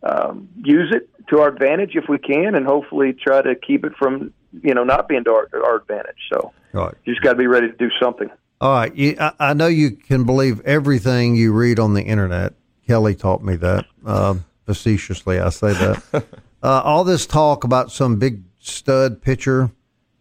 [0.03, 3.93] um, use it to our advantage if we can, and hopefully try to keep it
[3.97, 6.17] from, you know, not being to our, our advantage.
[6.31, 6.93] So, right.
[7.05, 8.29] you just got to be ready to do something.
[8.59, 12.53] All right, you, I, I, know you can believe everything you read on the internet.
[12.85, 14.35] Kelly taught me that uh,
[14.65, 15.39] facetiously.
[15.39, 16.03] I say that.
[16.63, 19.71] uh, all this talk about some big stud pitcher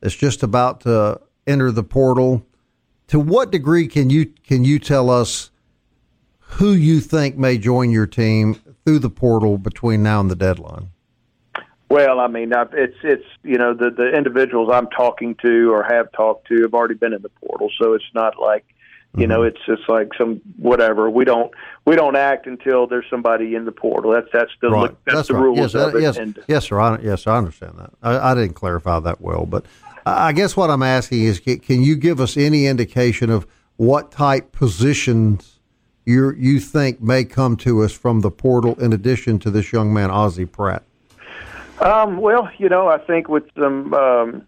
[0.01, 2.47] that's just about to enter the portal
[3.09, 5.51] to what degree can you can you tell us
[6.39, 10.91] who you think may join your team through the portal between now and the deadline?
[11.91, 16.11] Well, I mean, it's it's you know the the individuals I'm talking to or have
[16.13, 18.65] talked to have already been in the portal, so it's not like
[19.17, 19.31] you mm-hmm.
[19.31, 21.11] know it's just like some whatever.
[21.11, 21.51] We don't
[21.85, 24.13] we don't act until there's somebody in the portal.
[24.13, 24.97] That's that's the right.
[25.05, 25.43] that's, that's the right.
[25.43, 26.03] rules yes, of it.
[26.03, 26.79] Yes, and, yes, sir.
[26.79, 27.91] I, yes, I understand that.
[28.03, 29.67] I, I didn't clarify that well, but
[30.07, 33.49] I guess what I'm asking is, can you give us any indication of
[33.79, 35.59] what type positions
[36.05, 39.93] you you think may come to us from the portal, in addition to this young
[39.93, 40.85] man Ozzie Pratt?
[41.81, 44.47] Um, well, you know, I think with some, um,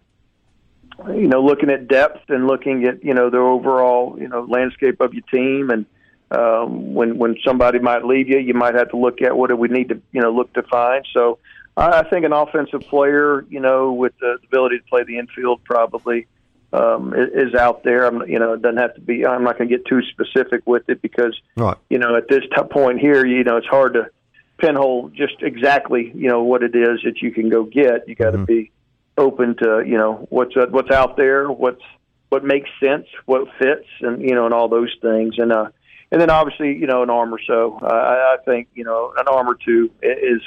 [1.09, 5.01] you know, looking at depth and looking at you know the overall you know landscape
[5.01, 5.87] of your team, and
[6.31, 9.57] um, when when somebody might leave you, you might have to look at what do
[9.57, 11.07] we need to you know look to find.
[11.13, 11.39] So
[11.77, 16.27] I think an offensive player, you know, with the ability to play the infield probably
[16.73, 18.07] um, is out there.
[18.07, 19.27] I'm, you know, it doesn't have to be.
[19.27, 21.77] I'm not going to get too specific with it because, right.
[21.89, 24.11] you know, at this t- point here, you know, it's hard to
[24.59, 28.09] pinhole just exactly, you know, what it is that you can go get.
[28.09, 28.45] You got to mm-hmm.
[28.45, 28.73] be
[29.17, 31.83] open to, you know, what's uh, what's out there, what's
[32.29, 35.35] what makes sense, what fits, and you know, and all those things.
[35.39, 35.67] And uh,
[36.11, 37.79] and then obviously, you know, an arm or so.
[37.83, 40.43] Uh, I, I think, you know, an arm or two is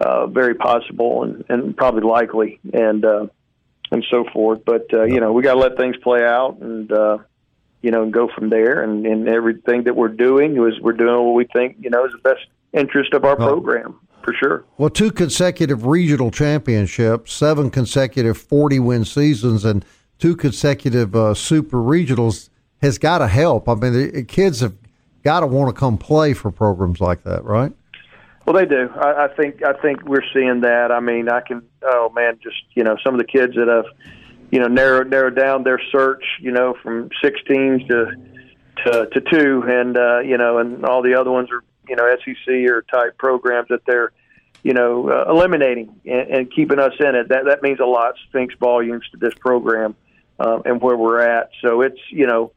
[0.00, 3.26] uh, very possible and, and probably likely and uh,
[3.90, 4.64] and so forth.
[4.64, 7.18] But uh, you know, we got to let things play out and uh,
[7.82, 8.82] you know and go from there.
[8.82, 12.12] And, and everything that we're doing is we're doing what we think you know is
[12.12, 14.64] the best interest of our program for sure.
[14.76, 19.84] Well, two consecutive regional championships, seven consecutive forty-win seasons, and
[20.18, 22.50] two consecutive uh, super regionals
[22.82, 23.68] has got to help.
[23.68, 24.74] I mean, the kids have
[25.22, 27.72] got to want to come play for programs like that, right?
[28.46, 28.90] Well, they do.
[28.96, 30.90] I, I think I think we're seeing that.
[30.90, 31.62] I mean, I can.
[31.82, 33.84] Oh man, just you know, some of the kids that have,
[34.50, 38.12] you know, narrowed narrowed down their search, you know, from 16s to
[38.84, 42.08] to to two, and uh, you know, and all the other ones are you know
[42.24, 44.12] SEC or type programs that they're
[44.62, 47.28] you know uh, eliminating and, and keeping us in it.
[47.28, 48.14] That that means a lot.
[48.28, 49.94] Speaks volumes to this program
[50.38, 51.50] um, and where we're at.
[51.62, 52.52] So it's you know,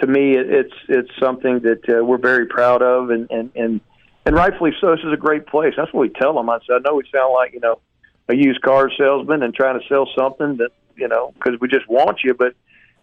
[0.00, 3.80] to me, it, it's it's something that uh, we're very proud of, and and and
[4.26, 4.94] and rightfully so.
[4.94, 5.74] This is a great place.
[5.76, 6.48] That's what we tell them.
[6.50, 7.80] I said, I know we sound like you know
[8.28, 11.88] a used car salesman and trying to sell something that you know because we just
[11.88, 12.54] want you, but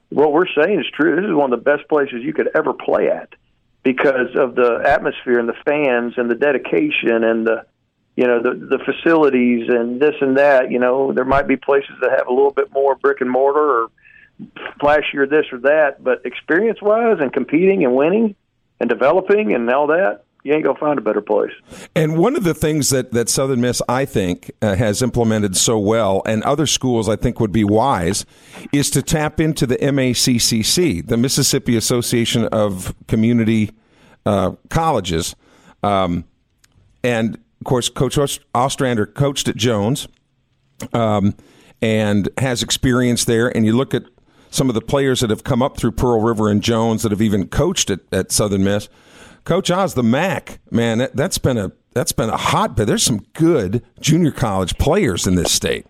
[0.09, 1.15] what we're saying is true.
[1.15, 3.29] This is one of the best places you could ever play at
[3.83, 7.65] because of the atmosphere and the fans and the dedication and the
[8.15, 10.71] you know the the facilities and this and that.
[10.71, 13.83] You know, there might be places that have a little bit more brick and mortar
[13.83, 13.91] or
[14.79, 18.35] flashier this or that, but experience wise and competing and winning
[18.79, 21.51] and developing and all that you ain't gonna find a better place.
[21.95, 25.77] And one of the things that, that Southern Miss, I think, uh, has implemented so
[25.77, 28.25] well, and other schools I think would be wise,
[28.73, 33.71] is to tap into the MACCC, the Mississippi Association of Community
[34.25, 35.35] uh, Colleges,
[35.83, 36.25] um,
[37.03, 38.17] and of course, Coach
[38.55, 40.07] Ostrander coached at Jones,
[40.93, 41.35] um,
[41.79, 43.55] and has experience there.
[43.55, 44.03] And you look at
[44.49, 47.21] some of the players that have come up through Pearl River and Jones that have
[47.21, 48.89] even coached at, at Southern Miss
[49.43, 52.87] Coach Oz, the MAC, man, that, has been a that's been a hotbed.
[52.87, 55.85] There's some good junior college players in this state.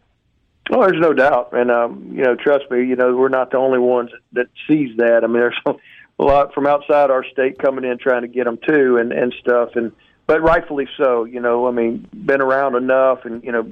[0.72, 3.58] Oh, there's no doubt, and um, you know, trust me, you know, we're not the
[3.58, 5.24] only ones that sees that.
[5.24, 5.60] I mean, there's
[6.20, 9.34] a lot from outside our state coming in trying to get them too, and and
[9.40, 9.92] stuff, and
[10.28, 11.26] but rightfully so.
[11.26, 13.70] You know, I mean, been around enough, and you know,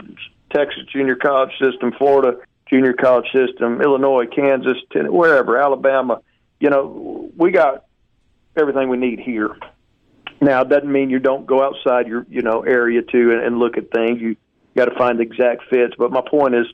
[0.53, 2.37] Texas junior college system, Florida
[2.69, 6.21] junior college system, Illinois, Kansas, wherever, Alabama.
[6.59, 7.85] You know, we got
[8.59, 9.55] everything we need here.
[10.41, 13.59] Now, it doesn't mean you don't go outside your you know area too and, and
[13.59, 14.21] look at things.
[14.21, 14.35] You
[14.75, 15.93] got to find the exact fits.
[15.97, 16.65] But my point is,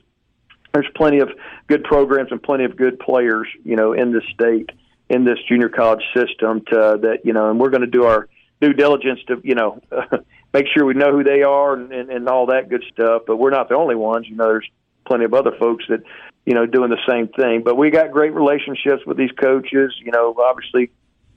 [0.72, 1.30] there's plenty of
[1.66, 4.70] good programs and plenty of good players, you know, in this state.
[5.08, 8.28] in this junior college system to that you know, and we're going to do our
[8.60, 9.80] due diligence to you know
[10.52, 13.22] make sure we know who they are and, and, and all that good stuff.
[13.26, 14.26] But we're not the only ones.
[14.28, 14.68] You know, there's
[15.06, 16.02] plenty of other folks that
[16.44, 17.62] you know doing the same thing.
[17.64, 19.94] But we got great relationships with these coaches.
[20.04, 20.90] You know, obviously,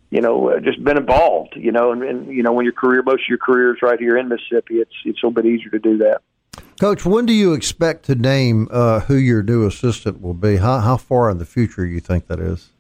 [0.09, 1.53] you know, uh, just been involved.
[1.55, 3.99] You know, and, and you know when your career, most of your career is right
[3.99, 4.75] here in Mississippi.
[4.75, 6.21] It's it's a little bit easier to do that.
[6.79, 10.57] Coach, when do you expect to name uh, who your new assistant will be?
[10.57, 12.71] How how far in the future you think that is?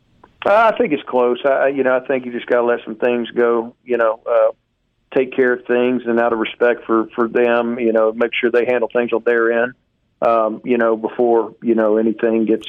[0.45, 1.37] Uh, I think it's close.
[1.45, 3.75] I, you know, I think you just got to let some things go.
[3.83, 4.51] You know, uh,
[5.13, 8.49] take care of things, and out of respect for for them, you know, make sure
[8.49, 9.73] they handle things on their end.
[10.21, 12.67] Um, you know, before you know anything gets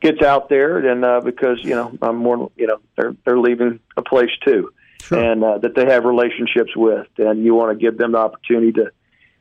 [0.00, 3.80] gets out there, and uh, because you know, I'm more, you know, they're they're leaving
[3.96, 5.18] a place too, sure.
[5.18, 8.72] and uh, that they have relationships with, and you want to give them the opportunity
[8.72, 8.90] to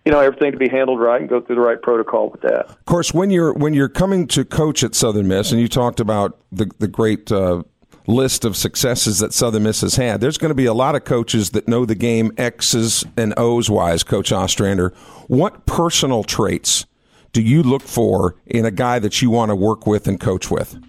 [0.06, 2.70] you know everything to be handled right and go through the right protocol with that.
[2.70, 6.00] Of course, when you're when you're coming to coach at Southern Miss, and you talked
[6.00, 7.32] about the the great.
[7.32, 7.64] Uh,
[8.08, 10.20] list of successes that Southern Miss has had.
[10.20, 13.70] There's going to be a lot of coaches that know the game X's and O's
[13.70, 14.92] wise, Coach Ostrander.
[15.28, 16.88] What personal traits
[17.32, 20.50] do you look for in a guy that you want to work with and coach
[20.50, 20.80] with?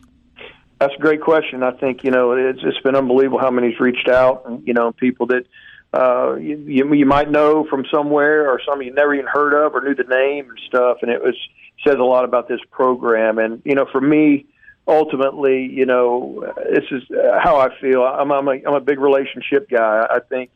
[0.79, 1.62] That's a great question.
[1.62, 4.92] I think you know it's, it's been unbelievable how many's reached out, and you know
[4.92, 5.46] people that
[5.92, 9.83] uh, you, you might know from somewhere or some you never even heard of or
[9.83, 10.98] knew the name and stuff.
[11.03, 11.35] And it was
[11.87, 13.38] says a lot about this program.
[13.38, 14.46] And you know, for me,
[14.87, 17.03] ultimately, you know, this is
[17.42, 18.03] how I feel.
[18.03, 20.07] I'm I'm a, I'm a big relationship guy.
[20.09, 20.50] I think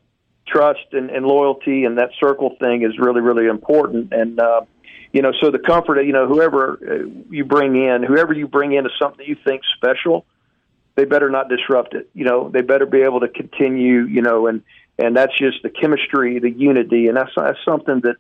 [0.47, 4.13] trust and, and loyalty and that circle thing is really really important.
[4.13, 4.63] And uh,
[5.15, 8.49] you know, so the comfort of you know whoever uh, you bring in, whoever you
[8.49, 10.27] bring into something you think special,
[10.97, 12.11] they better not disrupt it.
[12.15, 14.07] You know, they better be able to continue.
[14.07, 14.63] You know, and
[14.99, 18.17] and that's just the chemistry, the unity, and that's that's something that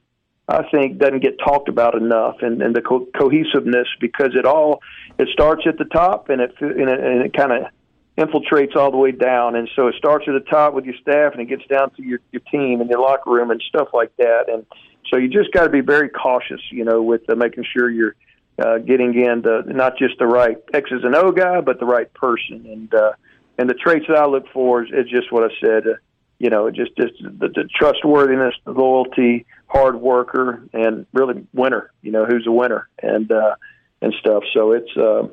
[0.48, 4.80] I think doesn't get talked about enough, and, and the co- cohesiveness because it all
[5.18, 7.72] it starts at the top and it and it, and it kind of
[8.16, 11.32] infiltrates all the way down, and so it starts at the top with your staff
[11.32, 14.16] and it gets down to your your team and your locker room and stuff like
[14.18, 14.64] that, and
[15.10, 18.14] so you just got to be very cautious, you know, with uh, making sure you're
[18.58, 22.12] uh, getting in the, not just the right X's and O guy, but the right
[22.14, 23.12] person, and uh,
[23.58, 25.86] and the traits that I look for is, is just what I said.
[25.86, 25.94] Uh,
[26.38, 31.90] you know, just just the, the trustworthiness, the loyalty, hard worker, and really winner.
[32.02, 33.54] You know, who's a winner and uh,
[34.02, 34.42] and stuff.
[34.52, 35.28] So it's uh,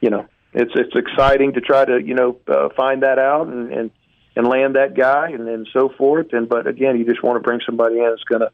[0.00, 3.72] you know it's it's exciting to try to you know uh, find that out and,
[3.72, 3.90] and
[4.36, 6.32] and land that guy and, and so forth.
[6.32, 8.50] And but again, you just want to bring somebody in that's going to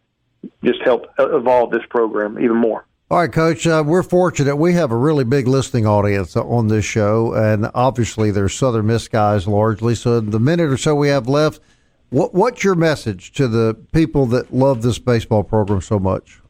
[0.64, 2.86] just help evolve this program even more.
[3.10, 3.66] All right, Coach.
[3.66, 4.54] Uh, we're fortunate.
[4.54, 9.08] We have a really big listening audience on this show, and obviously there's Southern Miss
[9.08, 9.96] guys largely.
[9.96, 11.60] So, the minute or so we have left,
[12.10, 16.40] what, what's your message to the people that love this baseball program so much?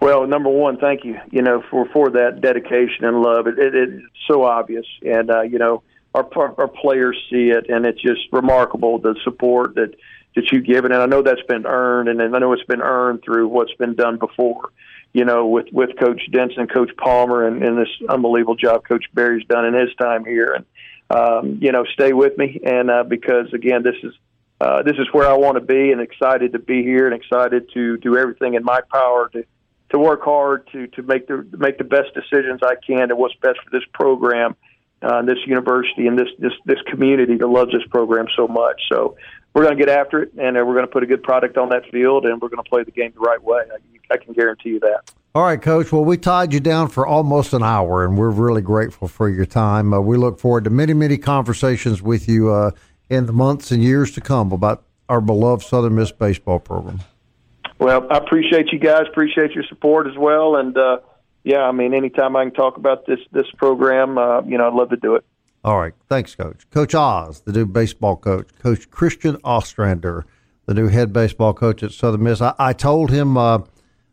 [0.00, 1.18] Well, number one, thank you.
[1.30, 3.46] You know for for that dedication and love.
[3.46, 5.82] It, it, it's so obvious, and uh, you know
[6.18, 9.94] our, our players see it, and it's just remarkable the support that
[10.36, 10.92] that you've given.
[10.92, 13.94] And I know that's been earned, and I know it's been earned through what's been
[13.94, 14.70] done before
[15.12, 19.46] you know, with with Coach Denson, Coach Palmer, and, and this unbelievable job Coach Berry's
[19.46, 20.54] done in his time here.
[20.54, 20.64] And
[21.10, 24.14] um, you know, stay with me, and uh, because again, this is
[24.60, 27.70] uh, this is where I want to be, and excited to be here, and excited
[27.74, 29.44] to do everything in my power to
[29.90, 33.34] to work hard to to make the make the best decisions I can and what's
[33.36, 34.56] best for this program,
[35.02, 38.80] uh, this university, and this this this community that loves this program so much.
[38.90, 39.16] So
[39.54, 41.56] we're going to get after it, and uh, we're going to put a good product
[41.56, 43.62] on that field, and we're going to play the game the right way.
[43.72, 45.10] I, I can guarantee you that.
[45.34, 45.92] All right, Coach.
[45.92, 49.44] Well, we tied you down for almost an hour, and we're really grateful for your
[49.44, 49.92] time.
[49.92, 52.70] Uh, we look forward to many, many conversations with you uh,
[53.08, 57.00] in the months and years to come about our beloved Southern Miss baseball program.
[57.78, 59.02] Well, I appreciate you guys.
[59.08, 60.98] Appreciate your support as well, and uh,
[61.48, 64.74] yeah, I mean, anytime I can talk about this this program, uh, you know, I'd
[64.74, 65.24] love to do it.
[65.64, 65.94] All right.
[66.06, 66.68] Thanks, Coach.
[66.70, 68.48] Coach Oz, the new baseball coach.
[68.58, 70.26] Coach Christian Ostrander,
[70.66, 72.42] the new head baseball coach at Southern Miss.
[72.42, 73.60] I, I told him, uh,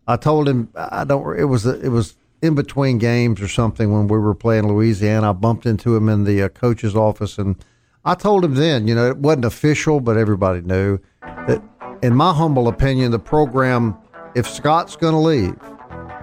[0.08, 4.08] I told him, I don't, it was, it was in between games or something when
[4.08, 5.32] we were playing Louisiana.
[5.32, 7.58] I bumped into him in the uh, coach's office and
[8.06, 11.62] I told him then, you know, it wasn't official, but everybody knew that,
[12.02, 13.98] in my humble opinion, the program,
[14.36, 15.75] if Scott's going to leave,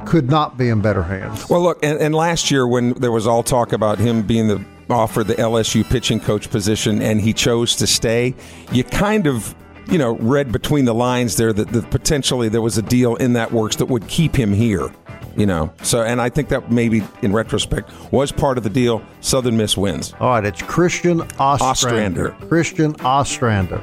[0.06, 1.48] could not be in better hands.
[1.48, 4.64] Well, look, and, and, last year when there was all talk about him being the
[4.90, 8.34] offered the LSU pitching coach position and he chose to stay,
[8.72, 9.54] you kind of
[9.88, 13.32] you know read between the lines there that, that potentially there was a deal in
[13.32, 14.90] that works that would keep him here.
[15.34, 19.02] You know, so and I think that maybe in retrospect was part of the deal.
[19.22, 20.12] Southern Miss wins.
[20.20, 22.32] All right, it's Christian Ostrander.
[22.32, 22.48] Ostrander.
[22.48, 23.82] Christian Ostrander,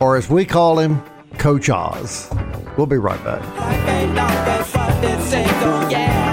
[0.00, 1.00] or as we call him,
[1.38, 2.28] Coach Oz.
[2.76, 4.75] We'll be right back.
[5.02, 6.25] It's a go, yeah.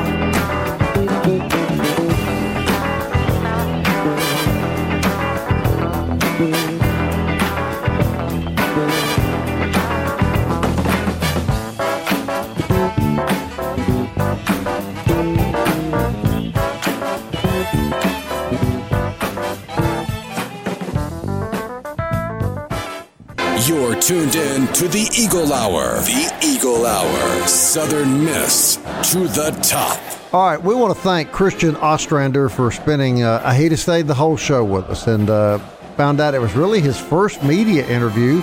[23.65, 25.95] You're tuned in to the Eagle Hour.
[26.01, 27.47] The Eagle Hour.
[27.47, 28.75] Southern Miss
[29.11, 30.01] to the top.
[30.33, 34.35] All right, we want to thank Christian Ostrander for spending, uh, he stayed the whole
[34.35, 35.59] show with us and uh,
[35.95, 38.41] found out it was really his first media interview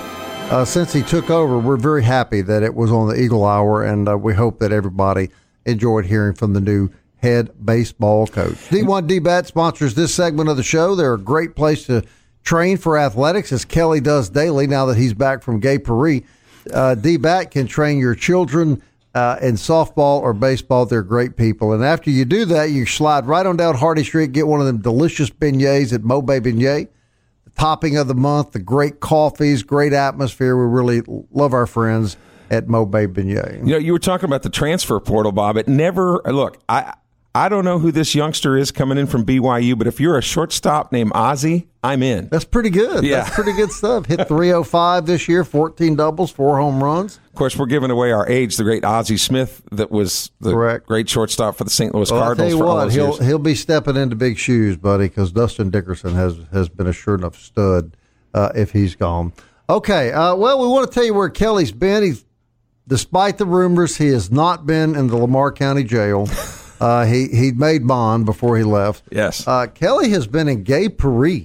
[0.50, 1.58] uh, since he took over.
[1.58, 4.72] We're very happy that it was on the Eagle Hour, and uh, we hope that
[4.72, 5.28] everybody
[5.66, 8.56] enjoyed hearing from the new head baseball coach.
[8.70, 10.94] D1 DBAT sponsors this segment of the show.
[10.94, 12.04] They're a great place to
[12.42, 16.22] train for athletics, as Kelly does daily now that he's back from Gay Paris.
[16.72, 18.82] Uh, DBAT can train your children
[19.14, 20.86] uh, in softball or baseball.
[20.86, 21.72] They're great people.
[21.72, 24.66] And after you do that, you slide right on down Hardy Street, get one of
[24.66, 26.88] them delicious beignets at Mobe Beignet.
[27.44, 30.56] The topping of the month, the great coffees, great atmosphere.
[30.56, 32.16] We really love our friends
[32.50, 33.58] at Mobe Beignet.
[33.58, 35.56] You know, you were talking about the transfer portal, Bob.
[35.56, 36.58] It never look.
[36.68, 36.94] I
[37.32, 40.22] I don't know who this youngster is coming in from BYU, but if you're a
[40.22, 42.28] shortstop named Ozzie, I'm in.
[42.28, 43.04] That's pretty good.
[43.04, 43.22] Yeah.
[43.22, 44.06] That's pretty good stuff.
[44.06, 47.20] Hit 305 this year, 14 doubles, four home runs.
[47.28, 48.56] Of course, we're giving away our age.
[48.56, 50.86] The great Ozzie Smith, that was the Correct.
[50.88, 51.94] great shortstop for the St.
[51.94, 53.26] Louis Well, I'll tell Cardinals you for all what, he'll years.
[53.26, 57.14] he'll be stepping into big shoes, buddy, because Dustin Dickerson has has been a sure
[57.14, 57.96] enough stud
[58.34, 59.32] uh, if he's gone.
[59.68, 62.02] Okay, uh, well, we want to tell you where Kelly's been.
[62.02, 62.24] He's,
[62.88, 66.26] despite the rumors, he has not been in the Lamar County Jail.
[66.80, 69.04] Uh, he he made bond before he left.
[69.12, 69.46] Yes.
[69.46, 71.44] uh, Kelly has been in Gay Paris.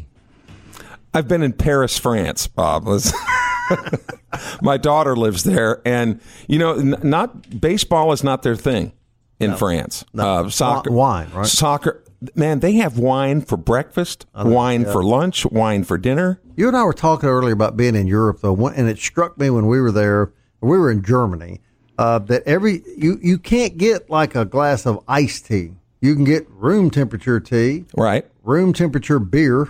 [1.14, 2.88] I've been in Paris, France, Bob.
[4.62, 8.92] My daughter lives there, and you know, n- not baseball is not their thing
[9.40, 10.04] in France.
[10.18, 11.46] Uh, soccer, Wine, right?
[11.46, 12.04] Soccer,
[12.36, 16.42] man, they have wine for breakfast, wine for lunch, wine for dinner.
[16.58, 19.50] You and I were talking earlier about being in Europe, though, and it struck me
[19.50, 20.32] when we were there.
[20.62, 21.62] We were in Germany.
[21.98, 25.72] Uh, that every you you can't get like a glass of iced tea.
[26.02, 28.26] You can get room temperature tea, Right?
[28.44, 29.70] room temperature beer,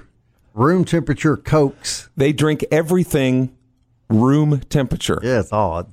[0.53, 2.09] room temperature cokes.
[2.17, 3.55] They drink everything
[4.09, 5.19] room temperature.
[5.23, 5.87] Yeah, it's odd.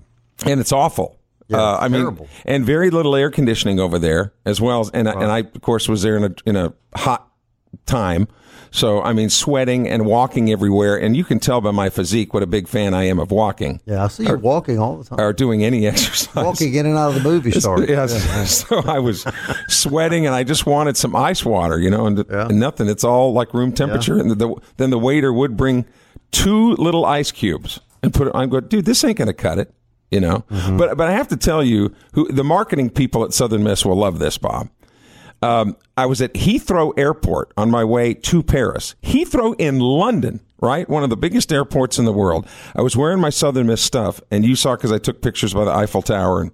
[0.47, 1.19] and it's awful.
[1.49, 4.81] Yeah, uh, I mean, and very little air conditioning over there as well.
[4.81, 7.29] As, and I, and I of course was there in a in a hot
[7.85, 8.27] time,
[8.73, 10.97] so I mean sweating and walking everywhere.
[11.01, 13.81] And you can tell by my physique what a big fan I am of walking
[13.87, 15.21] Yeah, I see you walking all the time.
[15.21, 16.35] or doing any exercise.
[16.35, 17.85] Walking in and out of the movie store.
[17.85, 18.65] Yes.
[18.69, 19.25] So I was
[19.69, 22.49] sweating and I just wanted some ice water, you know, and, Yeah.
[22.49, 22.89] and nothing.
[22.89, 24.19] It's all like room temperature.
[24.19, 25.85] And the, then the waiter would bring
[26.31, 28.33] two little ice cubes and put it.
[28.35, 29.73] I'm going, dude, this ain't going to cut it,
[30.11, 30.45] you know.
[30.51, 30.77] Mm-hmm.
[30.79, 33.97] But but I have to tell you, who the marketing people at Southern Miss will
[33.97, 34.69] love this, Bob.
[35.43, 38.95] Um, I was at Heathrow Airport on my way to Paris.
[39.03, 40.89] Heathrow in London, right?
[40.89, 42.47] One of the biggest airports in the world.
[42.77, 45.65] I was wearing my Southern Miss stuff, and you saw because I took pictures by
[45.65, 46.53] the Eiffel Tower and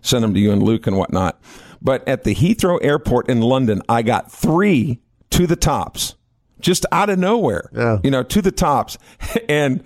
[0.00, 1.40] sent them to you and Luke and whatnot.
[1.82, 6.14] But at the Heathrow Airport in London, I got three to the tops,
[6.60, 7.70] just out of nowhere.
[7.74, 7.98] Yeah.
[8.02, 8.98] You know, to the tops.
[9.48, 9.82] And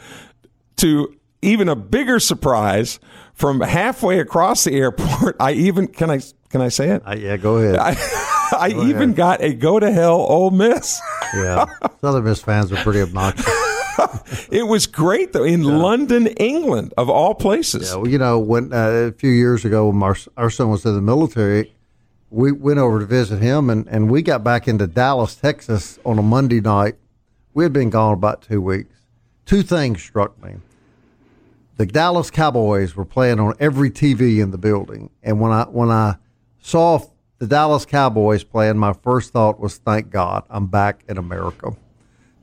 [0.77, 2.99] to even a bigger surprise,
[3.35, 7.03] from halfway across the airport, I even can I can I say it?
[7.07, 7.77] Uh, yeah, go ahead.
[7.77, 7.95] I,
[8.59, 11.01] I even got a go to hell Ole Miss.
[11.35, 11.67] yeah,
[12.01, 13.47] Southern Miss fans are pretty obnoxious.
[14.51, 17.91] It was great though in London, England, of all places.
[17.91, 20.85] Yeah, well, you know, when uh, a few years ago, when our, our son was
[20.85, 21.73] in the military,
[22.31, 26.19] we went over to visit him, and, and we got back into Dallas, Texas on
[26.19, 26.97] a Monday night.
[27.53, 28.97] We had been gone about two weeks.
[29.47, 30.55] Two things struck me.
[31.77, 35.91] The Dallas Cowboys were playing on every TV in the building, and when I when
[35.91, 36.17] I
[36.61, 37.01] saw
[37.45, 41.77] the Dallas Cowboys playing, my first thought was, "Thank God, I'm back in America."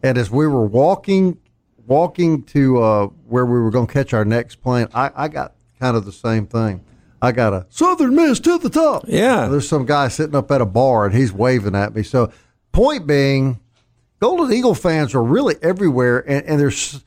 [0.03, 1.39] And as we were walking
[1.87, 5.55] walking to uh, where we were going to catch our next plane, I, I got
[5.79, 6.83] kind of the same thing.
[7.19, 9.05] I got a Southern Miss to the top.
[9.07, 9.47] Yeah.
[9.47, 12.03] There's some guy sitting up at a bar and he's waving at me.
[12.03, 12.31] So,
[12.71, 13.59] point being,
[14.19, 17.03] Golden Eagle fans are really everywhere, and, and there's.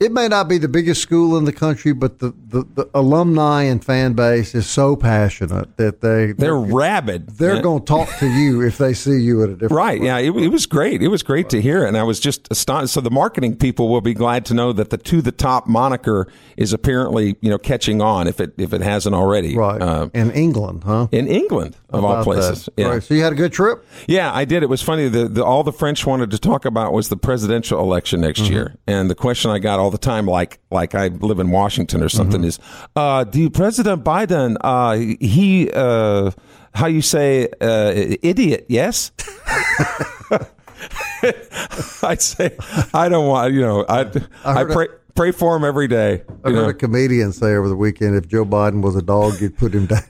[0.00, 3.62] It may not be the biggest school in the country, but the, the, the alumni
[3.62, 7.28] and fan base is so passionate that they They're rabid.
[7.28, 7.62] they're Yeah.
[7.62, 10.02] going to talk to you if they see you at a different Right.
[10.02, 10.18] Yeah.
[10.18, 11.02] It, it was great.
[11.02, 11.84] It was great to hear.
[11.84, 12.94] And I was just astonished.
[12.94, 16.26] So the marketing people will be glad to know that the to the top moniker
[16.56, 19.56] is apparently, you know, catching on if it, if it hasn't already.
[19.56, 21.06] right Uh, in England, huh?
[21.12, 22.64] in England, of all places.
[22.64, 22.72] that.
[22.76, 22.88] Yeah.
[22.88, 23.02] Right.
[23.04, 23.86] So you had a good trip.
[24.08, 24.64] Yeah, I did.
[24.64, 25.06] It was funny.
[25.08, 28.74] The, the all the French wanted to talk about was the presidential election next year,
[28.88, 32.08] and the question I got all the time, like like I live in Washington or
[32.08, 32.58] something, is,
[32.96, 34.56] uh, "Do President Biden?
[34.60, 36.32] Uh, he uh,
[36.74, 38.66] how you say uh, idiot?
[38.68, 39.12] Yes."
[42.02, 42.56] I'd say
[42.92, 44.10] I don't want you know I
[44.44, 46.22] I, a- pray pray for him every day.
[46.44, 46.68] I heard know.
[46.68, 49.86] a comedian say over the weekend, if Joe Biden was a dog, you'd put him
[49.86, 50.02] down.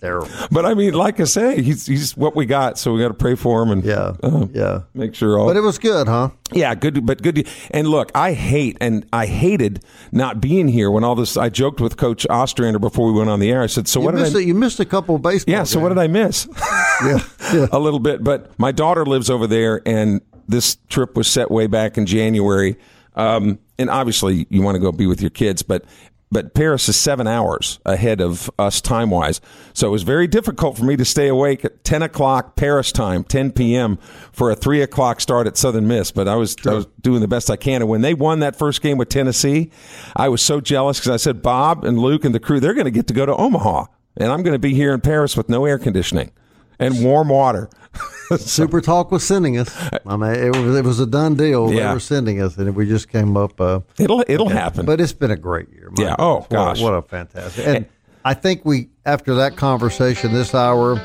[0.00, 0.28] Terrible.
[0.50, 3.14] But I mean, like I say, he's he's what we got, so we got to
[3.14, 4.82] pray for him and Yeah, uh, yeah.
[4.94, 5.46] make sure all.
[5.46, 6.30] But it was good, huh?
[6.52, 7.46] Yeah, good, but good.
[7.70, 11.36] And look, I hate and I hated not being here when all this.
[11.36, 13.62] I joked with Coach Ostrander before we went on the air.
[13.62, 14.46] I said, "So You what did I?" it.
[14.46, 15.52] You missed a couple of baseball.
[15.52, 15.64] Yeah.
[15.64, 16.48] So what did I miss?
[17.02, 17.18] Yeah,
[17.52, 17.66] yeah.
[17.72, 21.66] a little bit, but my daughter lives over there, and this trip was set way
[21.66, 22.76] back in January.
[23.16, 25.84] Um, and obviously, you want to go be with your kids, but
[26.32, 29.40] but Paris is seven hours ahead of us time wise,
[29.74, 33.22] so it was very difficult for me to stay awake at ten o'clock Paris time,
[33.22, 33.98] ten p.m.
[34.32, 36.10] for a three o'clock start at Southern Miss.
[36.10, 38.56] But I was I was doing the best I can, and when they won that
[38.56, 39.70] first game with Tennessee,
[40.16, 42.86] I was so jealous because I said Bob and Luke and the crew they're going
[42.86, 43.84] to get to go to Omaha,
[44.16, 46.32] and I'm going to be here in Paris with no air conditioning
[46.78, 47.68] and warm water.
[48.38, 49.74] Super Talk was sending us.
[50.06, 51.68] I mean, it was it was a done deal.
[51.68, 53.60] They were sending us, and we just came up.
[53.60, 54.86] Uh, It'll it'll happen.
[54.86, 55.90] but it's been a great year.
[55.96, 56.16] Yeah.
[56.18, 56.50] Oh, goodness.
[56.50, 56.80] What a- gosh.
[56.82, 57.66] what a fantastic!
[57.66, 57.86] And
[58.24, 61.00] I think we after that conversation this hour,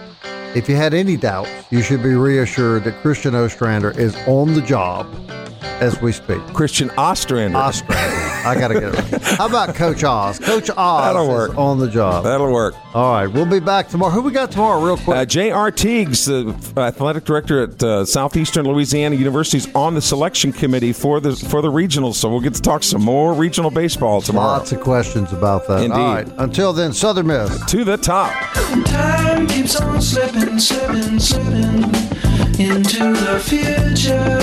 [0.58, 4.62] if you had any doubts, you should be reassured that Christian Ostrander is on the
[4.62, 5.08] job
[5.80, 6.40] as we speak.
[6.54, 7.58] Christian Ostrander.
[7.58, 8.24] Ostrander.
[8.48, 9.22] I got to get it right.
[9.38, 10.40] How about Coach Oz?
[10.40, 11.58] Coach Oz That'll is work.
[11.58, 12.24] on the job.
[12.24, 12.74] That'll work.
[12.96, 14.12] All right, we'll be back tomorrow.
[14.12, 15.18] Who we got tomorrow, real quick?
[15.18, 20.52] Uh, Jay Artigues, the athletic director at uh, Southeastern Louisiana University, is on the selection
[20.54, 22.16] committee for the for the regionals.
[22.16, 24.48] So we'll get to talk some more regional baseball tomorrow.
[24.60, 25.84] Lots of questions about that.
[25.84, 25.92] Indeed.
[26.00, 26.28] All right.
[26.38, 27.64] Until then, Southern Miss.
[27.66, 28.32] to the top.
[28.86, 31.84] Time keeps on slipping, slipping, slipping
[32.58, 34.40] into the future.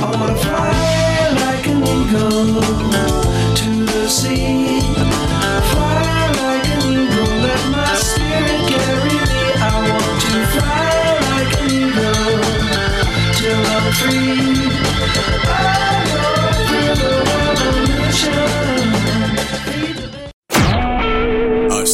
[0.00, 2.60] I wanna fly like an eagle
[3.60, 4.55] to the sea.